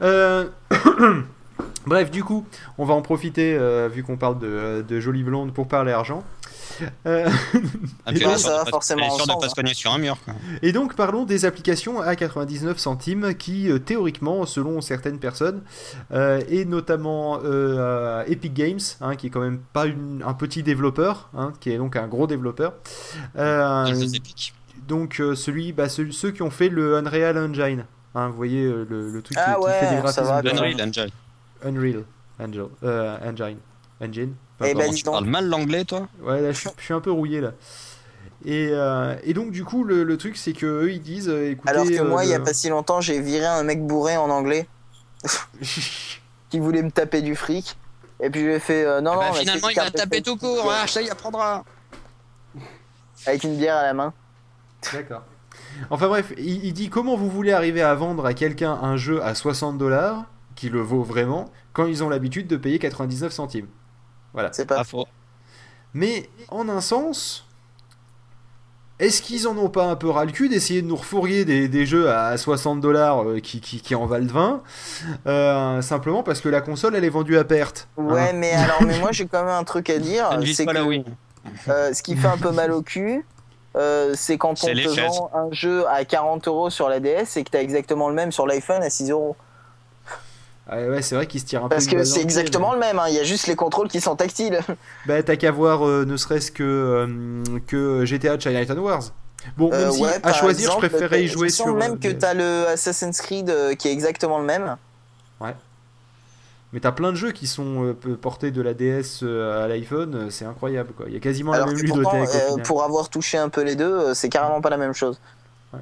Euh, 0.02 0.46
Bref, 1.86 2.10
du 2.10 2.22
coup, 2.22 2.46
on 2.78 2.84
va 2.84 2.94
en 2.94 3.02
profiter, 3.02 3.56
euh, 3.58 3.88
vu 3.88 4.02
qu'on 4.02 4.16
parle 4.16 4.38
de, 4.38 4.84
de 4.86 5.00
jolie 5.00 5.22
blonde, 5.22 5.54
pour 5.54 5.68
parler 5.68 5.92
argent. 5.92 6.22
Euh, 7.06 7.28
Et 7.54 7.58
donc, 7.58 7.72
elle 8.06 8.16
est 8.22 8.24
ça 8.32 8.38
sûre 8.38 8.50
va 8.50 8.58
de 8.60 8.64
pas- 8.64 8.70
forcément 8.70 9.00
elle 9.02 9.06
est 9.06 9.10
sûre 9.16 9.26
de 9.26 9.30
ensemble, 9.32 9.42
pas 9.42 9.48
se 9.48 9.54
cogner 9.54 9.74
sur 9.74 9.92
un 9.92 9.98
mur. 9.98 10.16
quoi. 10.24 10.34
Et 10.62 10.72
donc 10.72 10.94
parlons 10.96 11.24
des 11.24 11.44
applications 11.44 12.00
à 12.00 12.16
99 12.16 12.78
centimes 12.78 13.34
qui 13.34 13.70
euh, 13.70 13.78
théoriquement, 13.78 14.44
selon 14.46 14.80
certaines 14.80 15.18
personnes, 15.18 15.62
euh, 16.12 16.40
et 16.48 16.64
notamment 16.64 17.40
euh, 17.44 18.24
Epic 18.26 18.54
Games, 18.54 18.80
hein, 19.00 19.16
qui 19.16 19.28
est 19.28 19.30
quand 19.30 19.40
même 19.40 19.60
pas 19.72 19.86
une- 19.86 20.22
un 20.26 20.34
petit 20.34 20.62
développeur, 20.62 21.28
hein, 21.36 21.52
qui 21.60 21.70
est 21.70 21.76
donc 21.78 21.96
un 21.96 22.06
gros 22.08 22.26
développeur. 22.26 22.74
euh, 23.36 23.84
donc 24.88 25.20
euh, 25.20 25.34
celui, 25.34 25.72
bah, 25.72 25.88
celui- 25.88 26.12
ceux 26.12 26.30
qui 26.30 26.42
ont 26.42 26.50
fait 26.50 26.68
le 26.68 26.96
Unreal 26.96 27.38
Engine. 27.38 27.84
hein, 28.14 28.28
vous 28.28 28.36
voyez 28.36 28.64
le, 28.64 29.10
le 29.10 29.22
truc 29.22 29.36
Ah 29.40 29.54
qui, 29.54 29.60
qui 29.60 29.66
ouais, 29.66 29.72
fait 29.80 29.94
des 29.96 30.02
graphismes. 30.02 30.48
Unreal 30.60 30.82
Engine. 30.88 31.10
Unreal 31.64 32.04
Angel, 32.40 32.66
euh, 32.82 33.16
Engine. 33.24 33.58
Engine. 34.00 34.34
Eh 34.64 34.74
ben, 34.74 34.92
Tu 34.94 35.04
parles 35.04 35.24
mal 35.26 35.48
l'anglais, 35.48 35.84
toi 35.84 36.08
Ouais, 36.22 36.40
là, 36.40 36.52
je, 36.52 36.58
suis- 36.60 36.70
je 36.78 36.82
suis 36.84 36.94
un 36.94 37.00
peu 37.00 37.10
rouillé 37.10 37.40
là. 37.40 37.52
Et, 38.44 38.68
euh, 38.72 39.16
et 39.24 39.32
donc 39.32 39.52
du 39.52 39.64
coup, 39.64 39.84
le, 39.84 40.04
le 40.04 40.16
truc, 40.18 40.36
c'est 40.36 40.52
que 40.52 40.66
eux, 40.66 40.92
ils 40.92 41.00
disent, 41.00 41.28
euh, 41.28 41.50
écoutez. 41.52 41.70
Alors 41.70 41.86
que 41.86 42.00
euh, 42.00 42.04
moi, 42.04 42.24
il 42.24 42.30
y 42.30 42.34
a 42.34 42.38
le- 42.38 42.44
pas 42.44 42.52
si 42.52 42.68
longtemps, 42.68 43.00
j'ai 43.00 43.20
viré 43.20 43.46
un 43.46 43.62
mec 43.62 43.86
bourré 43.86 44.16
en 44.16 44.28
anglais 44.30 44.66
qui 46.50 46.58
voulait 46.58 46.82
me 46.82 46.90
taper 46.90 47.22
du 47.22 47.36
fric. 47.36 47.76
Et 48.20 48.30
puis 48.30 48.40
je 48.42 48.46
lui 48.46 48.52
ai 48.54 48.60
fait 48.60 48.84
euh, 48.84 49.00
non, 49.00 49.12
Eh 49.12 49.14
non, 49.16 49.20
ben, 49.30 49.32
Finalement, 49.34 49.68
il 49.70 49.74
taper 49.74 49.90
taper 49.92 50.22
tout 50.22 50.36
court, 50.36 50.70
ah, 50.70 50.86
ça 50.86 51.02
y 51.02 51.10
apprendra. 51.10 51.64
avec 53.26 53.44
une 53.44 53.56
bière 53.56 53.76
à 53.76 53.82
la 53.82 53.94
main. 53.94 54.12
D'accord. 54.92 55.22
Enfin 55.90 56.08
bref, 56.08 56.32
il, 56.38 56.64
il 56.64 56.72
dit 56.72 56.88
comment 56.90 57.16
vous 57.16 57.28
voulez 57.30 57.52
arriver 57.52 57.82
à 57.82 57.94
vendre 57.94 58.26
à 58.26 58.34
quelqu'un 58.34 58.72
un 58.72 58.96
jeu 58.96 59.22
à 59.22 59.34
60 59.34 59.78
dollars, 59.78 60.24
qui 60.54 60.68
le 60.68 60.80
vaut 60.80 61.02
vraiment, 61.02 61.50
quand 61.72 61.86
ils 61.86 62.04
ont 62.04 62.08
l'habitude 62.08 62.46
de 62.46 62.56
payer 62.56 62.78
99 62.78 63.32
centimes? 63.32 63.66
Voilà. 64.34 64.50
C'est 64.52 64.66
pas 64.66 64.84
faux. 64.84 65.06
Mais 65.94 66.28
en 66.48 66.68
un 66.68 66.80
sens, 66.80 67.46
est-ce 69.00 69.22
qu'ils 69.22 69.48
en 69.48 69.56
ont 69.58 69.68
pas 69.68 69.84
un 69.86 69.96
peu 69.96 70.08
ras 70.10 70.24
le 70.24 70.32
cul 70.32 70.48
d'essayer 70.48 70.82
de 70.82 70.86
nous 70.86 70.96
refourguer 70.96 71.44
des, 71.44 71.68
des 71.68 71.86
jeux 71.86 72.10
à 72.10 72.36
60 72.36 72.80
dollars 72.80 73.22
euh, 73.24 73.40
qui, 73.40 73.60
qui, 73.60 73.80
qui 73.80 73.94
en 73.94 74.06
valent 74.06 74.26
20 74.26 74.62
euh, 75.26 75.82
Simplement 75.82 76.22
parce 76.22 76.40
que 76.40 76.48
la 76.48 76.60
console 76.60 76.94
elle 76.96 77.04
est 77.04 77.08
vendue 77.10 77.36
à 77.38 77.44
perte? 77.44 77.88
Ouais, 77.96 78.30
Hein. 78.30 78.32
mais 78.34 78.52
alors, 78.52 78.82
mais 78.82 78.98
moi 78.98 79.10
j'ai 79.12 79.26
quand 79.26 79.40
même 79.40 79.48
un 79.54 79.64
truc 79.64 79.88
à 79.90 79.98
dire. 79.98 80.28
C'est 80.52 80.64
pas 80.64 80.72
que 80.72 80.78
la 80.78 80.84
Wii. 80.84 81.04
euh, 81.68 81.92
ce 81.92 82.02
qui 82.02 82.16
fait 82.16 82.28
un 82.28 82.38
peu 82.38 82.50
mal 82.52 82.70
au 82.72 82.82
cul, 82.82 83.24
euh, 83.76 84.12
c'est 84.16 84.38
quand 84.38 84.50
on 84.62 84.66
te 84.68 85.00
vend 85.00 85.30
un 85.34 85.48
jeu 85.52 85.84
à 85.88 86.04
40 86.04 86.46
euros 86.46 86.70
sur 86.70 86.88
la 86.88 87.00
DS 87.00 87.36
et 87.36 87.42
que 87.44 87.50
t'as 87.50 87.60
exactement 87.60 88.08
le 88.08 88.14
même 88.14 88.30
sur 88.32 88.46
l'iPhone 88.46 88.82
à 88.82 88.90
6 88.90 89.10
euros. 89.10 89.36
Ah 90.68 90.78
ouais, 90.78 91.02
c'est 91.02 91.14
vrai 91.14 91.26
qu'ils 91.26 91.40
se 91.40 91.44
tirent 91.46 91.64
un 91.64 91.68
Parce 91.68 91.84
peu 91.86 91.92
une 91.92 91.98
que 91.98 92.04
c'est 92.04 92.22
exactement 92.22 92.70
mais- 92.70 92.74
le 92.76 92.80
même, 92.80 92.98
hein. 92.98 93.04
il 93.08 93.14
y 93.14 93.18
a 93.18 93.24
juste 93.24 93.46
les 93.46 93.54
contrôles 93.56 93.88
qui 93.88 94.00
sont 94.00 94.16
tactiles. 94.16 94.60
Bah 95.06 95.22
t'as 95.22 95.36
qu'à 95.36 95.50
voir 95.50 95.86
euh, 95.86 96.04
ne 96.06 96.16
serait-ce 96.16 96.50
que, 96.50 96.62
euh, 96.62 97.60
que 97.66 98.04
GTA 98.06 98.38
Chinatown 98.38 98.78
Wars. 98.78 99.02
Bon, 99.58 99.70
même 99.70 99.88
Euh, 99.88 99.90
si 99.90 100.02
ouais, 100.02 100.08
à 100.22 100.32
choisir, 100.32 100.70
exemple, 100.70 100.86
je 100.86 100.88
préférais 100.90 101.24
y 101.24 101.28
jouer 101.28 101.50
sur. 101.50 101.66
semble 101.66 101.76
euh, 101.82 101.88
même 101.88 101.98
que 101.98 102.08
t'as 102.08 102.32
le 102.32 102.66
Assassin's 102.68 103.20
Creed 103.20 103.52
qui 103.78 103.88
est 103.88 103.92
exactement 103.92 104.38
le 104.38 104.44
même. 104.46 104.76
Mais 106.72 106.80
t'as 106.80 106.90
plein 106.90 107.10
de 107.12 107.16
jeux 107.16 107.30
qui 107.30 107.46
sont 107.46 107.94
portés 108.20 108.50
de 108.50 108.60
la 108.60 108.74
DS 108.74 109.22
à 109.22 109.68
l'iPhone, 109.68 110.28
c'est 110.30 110.44
incroyable 110.44 110.92
quoi. 110.96 111.06
Il 111.08 111.14
y 111.14 111.16
a 111.16 111.20
quasiment 111.20 111.52
Alors 111.52 111.66
la 111.68 111.72
même 111.72 111.80
ludothèque 111.80 112.28
euh, 112.34 112.56
pour 112.64 112.82
avoir 112.82 113.08
touché 113.10 113.38
un 113.38 113.48
peu 113.48 113.62
les 113.62 113.76
deux, 113.76 114.12
c'est 114.12 114.28
carrément 114.28 114.60
pas 114.60 114.70
la 114.70 114.76
même 114.76 114.92
chose. 114.92 115.20
Ouais. 115.72 115.78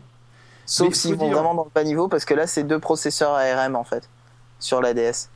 Sauf 0.66 0.92
s'ils 0.92 1.14
vont 1.14 1.28
dire- 1.28 1.34
vraiment 1.38 1.54
dans 1.54 1.64
le 1.64 1.70
bas 1.74 1.82
niveau, 1.84 2.08
parce 2.08 2.26
que 2.26 2.34
là, 2.34 2.46
c'est 2.46 2.62
deux 2.64 2.78
processeurs 2.78 3.32
ARM 3.32 3.74
en 3.74 3.84
fait, 3.84 4.02
sur 4.62 4.80
la 4.80 4.94
DS. 4.94 5.28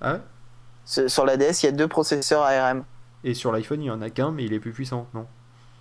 Ah 0.00 0.14
ouais 0.14 1.08
Sur 1.08 1.24
la 1.24 1.36
DS, 1.36 1.62
il 1.62 1.66
y 1.66 1.68
a 1.68 1.72
deux 1.72 1.88
processeurs 1.88 2.42
ARM. 2.42 2.84
Et 3.22 3.32
sur 3.34 3.52
l'iPhone, 3.52 3.80
il 3.82 3.86
y 3.86 3.90
en 3.90 4.02
a 4.02 4.10
qu'un, 4.10 4.30
mais 4.32 4.44
il 4.44 4.52
est 4.52 4.58
plus 4.60 4.72
puissant, 4.72 5.06
non? 5.14 5.26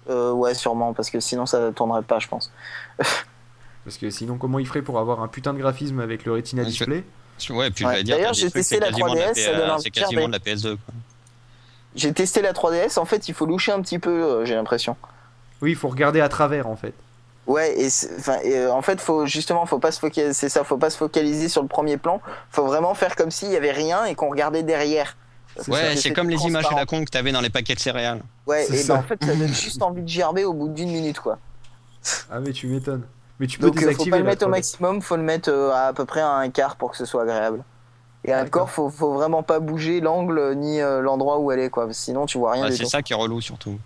Euh, 0.09 0.31
ouais, 0.31 0.53
sûrement, 0.53 0.93
parce 0.93 1.09
que 1.09 1.19
sinon 1.19 1.45
ça 1.45 1.59
ne 1.59 1.71
tournerait 1.71 2.03
pas, 2.03 2.19
je 2.19 2.27
pense. 2.27 2.51
Parce 3.85 3.97
que 3.97 4.09
sinon, 4.09 4.37
comment 4.37 4.59
il 4.59 4.65
ferait 4.67 4.81
pour 4.81 4.97
avoir 4.97 5.21
un 5.21 5.27
putain 5.27 5.53
de 5.53 5.57
graphisme 5.59 5.99
avec 5.99 6.23
le 6.23 6.31
Retina 6.31 6.63
Display? 6.63 7.03
Ouais, 7.49 7.69
puis 7.69 7.83
D'ailleurs, 8.05 8.33
j'ai 8.33 8.49
testé 8.49 8.79
la 8.79 8.87
quasiment 8.87 9.13
de 9.13 9.19
3DS, 9.19 9.33
ça 9.35 9.51
donne 9.51 9.65
P- 9.65 9.71
envie 9.71 9.83
c'est 9.83 9.91
quasiment 9.91 10.27
de 10.27 10.31
la 10.31 10.39
PS2. 10.39 10.77
quoi. 10.77 10.93
J'ai 11.95 12.13
testé 12.13 12.41
la 12.41 12.53
3DS, 12.53 12.97
en 12.97 13.03
fait, 13.03 13.27
il 13.27 13.33
faut 13.33 13.45
loucher 13.45 13.73
un 13.73 13.81
petit 13.81 13.99
peu, 13.99 14.09
euh, 14.09 14.45
j'ai 14.45 14.55
l'impression. 14.55 14.95
Oui, 15.61 15.71
il 15.71 15.75
faut 15.75 15.89
regarder 15.89 16.21
à 16.21 16.29
travers 16.29 16.67
en 16.67 16.77
fait. 16.77 16.93
Ouais, 17.45 17.77
et, 17.77 17.89
c'est- 17.89 18.09
enfin, 18.17 18.37
et, 18.43 18.57
euh, 18.57 18.71
en 18.73 18.81
fait, 18.81 19.01
faut 19.01 19.25
justement, 19.25 19.65
faut 19.65 19.79
pas 19.79 19.91
se 19.91 19.99
focaliser, 19.99 20.33
c'est 20.33 20.49
ça, 20.49 20.63
faut 20.63 20.77
pas 20.77 20.89
se 20.89 20.97
focaliser 20.97 21.49
sur 21.49 21.61
le 21.61 21.67
premier 21.67 21.97
plan. 21.97 22.21
Faut 22.49 22.65
vraiment 22.65 22.93
faire 22.93 23.15
comme 23.15 23.31
s'il 23.31 23.51
y 23.51 23.55
avait 23.57 23.71
rien 23.71 24.05
et 24.05 24.15
qu'on 24.15 24.29
regardait 24.29 24.63
derrière. 24.63 25.17
Ouais, 25.67 25.95
c'est 25.97 26.13
comme 26.13 26.29
les 26.29 26.41
images 26.41 26.65
à 26.71 26.75
la 26.75 26.85
con 26.85 27.03
que 27.05 27.09
t'avais 27.11 27.31
dans 27.31 27.41
les 27.41 27.49
paquets 27.49 27.75
de 27.75 27.79
céréales. 27.79 28.21
Ouais, 28.47 28.65
et 28.73 28.83
ben 28.85 28.95
en 28.95 29.03
fait, 29.03 29.23
ça 29.23 29.35
donne 29.35 29.53
juste 29.53 29.81
envie 29.83 30.01
de 30.01 30.07
gerber 30.07 30.45
au 30.45 30.53
bout 30.53 30.69
d'une 30.69 30.89
minute, 30.91 31.19
quoi. 31.19 31.37
Ah, 32.31 32.39
mais 32.39 32.53
tu 32.53 32.67
m'étonnes. 32.67 33.03
Mais 33.39 33.47
tu 33.47 33.59
peux 33.59 33.67
Donc, 33.67 33.75
euh, 33.75 33.79
faut 33.81 33.85
désactiver 33.87 34.11
pas 34.11 34.17
le 34.19 34.23
mettre 34.23 34.43
au 34.45 34.49
3D. 34.49 34.51
maximum, 34.51 35.01
faut 35.01 35.15
le 35.15 35.23
mettre 35.23 35.49
euh, 35.51 35.71
à, 35.71 35.87
à 35.87 35.93
peu 35.93 36.05
près 36.05 36.21
à 36.21 36.29
un 36.29 36.49
quart 36.49 36.75
pour 36.75 36.91
que 36.91 36.97
ce 36.97 37.05
soit 37.05 37.23
agréable. 37.23 37.63
Et 38.25 38.31
corps, 38.49 38.69
faut, 38.69 38.89
faut 38.89 39.13
vraiment 39.13 39.43
pas 39.43 39.59
bouger 39.59 39.99
l'angle 39.99 40.53
ni 40.55 40.79
euh, 40.79 41.01
l'endroit 41.01 41.39
où 41.39 41.51
elle 41.51 41.59
est, 41.59 41.69
quoi. 41.69 41.87
Sinon, 41.91 42.25
tu 42.25 42.37
vois 42.37 42.53
rien 42.53 42.63
Ouais, 42.65 42.71
c'est 42.71 42.85
ça 42.85 43.01
qui 43.01 43.11
est 43.11 43.15
relou 43.17 43.41
surtout. 43.41 43.77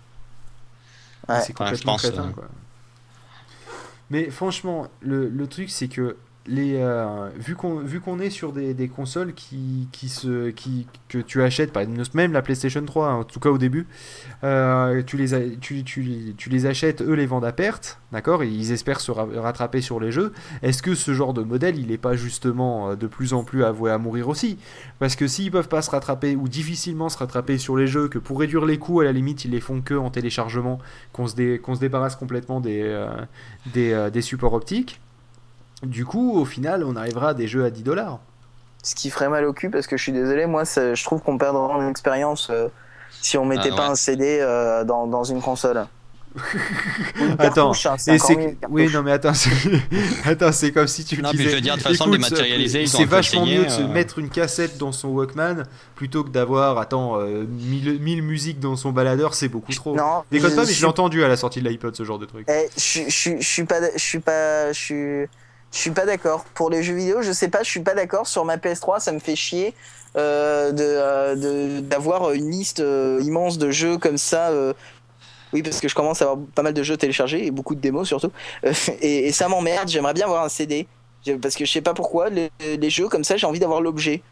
Ouais. 1.28 1.40
C'est 1.44 1.52
complètement 1.52 1.70
Ouais, 1.72 1.76
je 1.76 1.82
pense, 1.84 2.02
crétin, 2.02 2.28
euh. 2.28 2.32
quoi. 2.32 2.44
Mais 4.10 4.30
franchement, 4.30 4.88
le, 5.00 5.28
le 5.28 5.46
truc, 5.46 5.70
c'est 5.70 5.88
que 5.88 6.16
euh, 6.50 7.28
vu 7.36 7.54
qu'on 7.54 8.20
est 8.20 8.30
sur 8.30 8.52
des, 8.52 8.88
consoles 8.88 9.34
qui, 9.34 9.88
que 11.08 11.18
tu 11.18 11.42
achètes 11.42 11.72
par 11.72 11.82
exemple 11.82 12.08
même 12.14 12.32
la 12.32 12.42
PlayStation 12.42 12.84
3 12.84 13.08
hein, 13.08 13.14
en 13.16 13.24
tout 13.24 13.40
cas 13.40 13.50
au 13.50 13.58
début 13.58 13.86
euh, 14.44 15.02
tu 15.02 15.16
les 15.16 16.66
achètes 16.66 17.02
eux 17.02 17.12
les 17.12 17.26
vendent 17.26 17.44
à 17.44 17.52
perte 17.52 18.00
d'accord 18.12 18.44
ils 18.44 18.72
espèrent 18.72 19.00
se 19.00 19.10
ra- 19.10 19.28
rattraper 19.36 19.80
sur 19.80 20.00
les 20.00 20.10
jeux. 20.10 20.32
Est-ce 20.62 20.82
que 20.82 20.94
ce 20.94 21.12
genre 21.12 21.34
de 21.34 21.42
modèle 21.42 21.78
il 21.78 21.92
est 21.92 21.98
pas 21.98 22.14
justement 22.14 22.90
euh, 22.90 22.96
de 22.96 23.06
plus 23.06 23.34
en 23.34 23.44
plus 23.44 23.64
avoué 23.64 23.90
à 23.90 23.98
mourir 23.98 24.28
aussi? 24.28 24.58
Parce 24.98 25.16
que 25.16 25.26
s'ils 25.26 25.50
peuvent 25.50 25.68
pas 25.68 25.82
se 25.82 25.90
rattraper 25.90 26.36
ou 26.36 26.48
difficilement 26.48 27.08
se 27.08 27.18
rattraper 27.18 27.58
sur 27.58 27.76
les 27.76 27.86
jeux 27.86 28.08
que 28.08 28.18
pour 28.18 28.40
réduire 28.40 28.64
les 28.64 28.78
coûts 28.78 29.00
à 29.00 29.04
la 29.04 29.12
limite 29.12 29.44
ils 29.44 29.50
les 29.50 29.60
font 29.60 29.80
que 29.82 29.94
en 29.94 30.10
téléchargement 30.10 30.78
qu'on 31.12 31.26
se 31.26 31.34
débarrasse 31.80 32.16
complètement 32.16 32.60
des 32.60 34.22
supports 34.22 34.54
optiques 34.54 35.00
du 35.82 36.04
coup, 36.04 36.38
au 36.38 36.44
final, 36.44 36.84
on 36.84 36.96
arrivera 36.96 37.30
à 37.30 37.34
des 37.34 37.46
jeux 37.48 37.64
à 37.64 37.70
10 37.70 37.82
dollars. 37.82 38.18
Ce 38.82 38.94
qui 38.94 39.10
ferait 39.10 39.28
mal 39.28 39.44
au 39.44 39.52
cul 39.52 39.70
parce 39.70 39.86
que 39.86 39.96
je 39.96 40.02
suis 40.02 40.12
désolé, 40.12 40.46
moi 40.46 40.64
ça- 40.64 40.94
je 40.94 41.04
trouve 41.04 41.20
qu'on 41.20 41.36
perdrait 41.36 41.60
en 41.60 41.88
expérience 41.88 42.48
euh, 42.50 42.68
si 43.20 43.36
on 43.36 43.44
mettait 43.44 43.70
Ah, 43.72 43.76
pas 43.76 43.84
ouais. 43.86 43.92
un 43.92 43.94
CD 43.96 44.38
euh, 44.40 44.84
dans, 44.84 45.06
dans 45.06 45.24
une 45.24 45.40
console. 45.42 45.86
Une 47.20 47.34
Attends, 47.38 47.72
hein, 47.72 47.96
Et 48.06 48.18
oui, 48.68 48.88
non 48.92 49.02
mais 49.02 49.12
attends, 49.12 49.32
c'est 49.34 49.50
attends, 50.26 50.52
c'est 50.52 50.72
comme 50.72 50.86
si 50.86 51.04
tu 51.04 51.20
Non, 51.20 51.30
disais. 51.30 51.44
je 51.44 51.54
veux 51.56 51.60
dire, 51.60 51.76
de 51.76 51.80
façon, 51.82 52.04
écoute, 52.04 52.18
dématérialisé, 52.20 52.82
ils 52.82 52.94
ont 52.94 52.98
c'est 52.98 53.04
vachement 53.06 53.46
mieux 53.46 53.64
de 53.64 53.68
se 53.70 53.80
euh. 53.80 53.88
mettre 53.88 54.18
une 54.18 54.28
cassette 54.28 54.76
dans 54.78 54.92
son 54.92 55.08
Walkman 55.08 55.64
plutôt 55.96 56.22
que 56.24 56.28
d'avoir 56.28 56.78
attends 56.78 57.18
euh, 57.18 57.44
1000 57.48 57.98
1000 58.00 58.22
musiques 58.22 58.60
dans 58.60 58.76
son 58.76 58.92
baladeur, 58.92 59.34
c'est 59.34 59.48
beaucoup 59.48 59.72
trop. 59.72 59.96
Non, 59.96 60.22
Déconne 60.30 60.50
je- 60.50 60.56
pas, 60.56 60.64
mais 60.66 60.72
je 60.72 60.80
l'ai 60.80 60.86
entendu 60.86 61.24
à 61.24 61.28
la 61.28 61.36
sortie 61.38 61.60
de 61.62 61.68
l'iPod 61.68 61.96
ce 61.96 62.04
genre 62.04 62.18
de 62.18 62.26
truc. 62.26 62.46
Eh, 62.48 62.68
je 62.76 63.00
je 63.08 63.42
suis 63.42 63.64
pas, 63.64 63.76
je 63.96 63.98
suis 64.02 64.20
pas, 64.20 64.72
je 64.72 64.78
suis, 64.78 65.26
je 65.72 65.78
suis 65.78 65.90
pas 65.90 66.06
d'accord. 66.06 66.44
Pour 66.54 66.70
les 66.70 66.82
jeux 66.82 66.94
vidéo, 66.94 67.22
je 67.22 67.32
sais 67.32 67.48
pas, 67.48 67.62
je 67.62 67.70
suis 67.70 67.80
pas 67.80 67.94
d'accord. 67.94 68.26
Sur 68.26 68.44
ma 68.44 68.56
PS3, 68.56 69.00
ça 69.00 69.12
me 69.12 69.18
fait 69.18 69.36
chier 69.36 69.74
euh, 70.16 70.72
de, 70.72 70.82
euh, 70.84 71.80
d'avoir 71.80 72.32
une 72.32 72.50
liste 72.50 72.80
euh, 72.80 73.20
immense 73.22 73.58
de 73.58 73.70
jeux 73.70 73.98
comme 73.98 74.18
ça. 74.18 74.48
euh. 74.50 74.72
oui, 75.52 75.62
parce 75.62 75.80
que 75.80 75.88
je 75.88 75.94
commence 75.94 76.22
à 76.22 76.26
avoir 76.30 76.46
pas 76.54 76.62
mal 76.62 76.74
de 76.74 76.82
jeux 76.82 76.96
téléchargés 76.96 77.46
et 77.46 77.50
beaucoup 77.50 77.74
de 77.74 77.80
démos 77.80 78.06
surtout. 78.08 78.30
Et, 79.00 79.28
et 79.28 79.32
ça 79.32 79.48
m'emmerde. 79.48 79.88
J'aimerais 79.88 80.14
bien 80.14 80.26
avoir 80.26 80.44
un 80.44 80.48
CD. 80.48 80.86
Parce 81.42 81.56
que 81.56 81.64
je 81.66 81.72
sais 81.72 81.82
pas 81.82 81.94
pourquoi, 81.94 82.30
les, 82.30 82.50
les 82.60 82.90
jeux 82.90 83.08
comme 83.08 83.24
ça, 83.24 83.36
j'ai 83.36 83.46
envie 83.46 83.58
d'avoir 83.58 83.80
l'objet. 83.82 84.22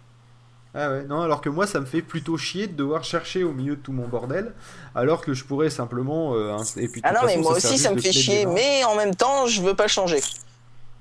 Ah 0.79 0.91
ouais, 0.91 1.05
non, 1.05 1.23
alors 1.23 1.41
que 1.41 1.49
moi 1.49 1.67
ça 1.67 1.81
me 1.81 1.87
fait 1.87 2.03
plutôt 2.03 2.37
chier 2.37 2.67
de 2.67 2.75
devoir 2.75 3.03
chercher 3.03 3.45
au 3.45 3.53
milieu 3.53 3.77
de 3.77 3.81
tout 3.81 3.93
mon 3.93 4.07
bordel, 4.09 4.53
alors 4.95 5.23
que 5.23 5.33
je 5.33 5.45
pourrais 5.45 5.71
simplement. 5.71 6.35
euh, 6.35 6.57
et 6.77 6.89
puis, 6.89 7.01
Ah 7.03 7.13
non, 7.13 7.21
mais 7.23 7.29
façon, 7.29 7.41
moi 7.41 7.53
aussi, 7.57 7.79
ça 7.79 7.93
me 7.93 7.99
fait 7.99 8.13
chier. 8.13 8.45
Mais 8.47 8.85
en 8.85 8.95
même 8.95 9.15
temps, 9.15 9.47
je 9.47 9.63
veux 9.63 9.75
pas 9.75 9.89
changer. 9.89 10.21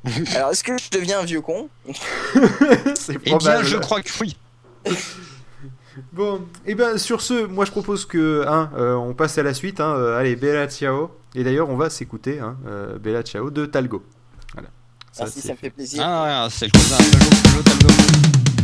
Alors, 0.35 0.51
est-ce 0.51 0.63
que 0.63 0.77
je 0.77 0.89
deviens 0.91 1.19
un 1.19 1.25
vieux 1.25 1.41
con 1.41 1.69
c'est 2.95 3.17
Eh 3.25 3.35
bien, 3.35 3.63
je 3.63 3.77
crois 3.77 4.01
que 4.01 4.11
oui. 4.21 4.37
Bon, 6.11 6.41
et 6.65 6.75
ben 6.75 6.97
sur 6.97 7.21
ce, 7.21 7.45
moi 7.45 7.63
je 7.63 7.71
propose 7.71 8.05
que 8.05 8.45
hein, 8.47 8.69
euh, 8.75 8.95
on 8.95 9.13
passe 9.13 9.37
à 9.37 9.43
la 9.43 9.53
suite. 9.53 9.79
Hein, 9.79 9.95
euh, 9.95 10.19
allez, 10.19 10.35
Bella 10.35 10.67
Ciao. 10.67 11.11
Et 11.35 11.43
d'ailleurs, 11.43 11.69
on 11.69 11.77
va 11.77 11.89
s'écouter 11.89 12.39
hein, 12.39 12.57
euh, 12.67 12.97
Bella 12.97 13.23
Ciao 13.23 13.49
de 13.49 13.65
Talgo. 13.65 14.03
Voilà. 14.53 14.69
Merci, 15.17 15.39
ça 15.39 15.53
me 15.53 15.57
fait 15.57 15.69
plaisir. 15.69 16.03
Ah, 16.05 16.43
ouais, 16.43 16.49
c'est 16.51 16.65
le 16.65 16.71
cousin. 16.71 16.97
Le. 16.97 18.54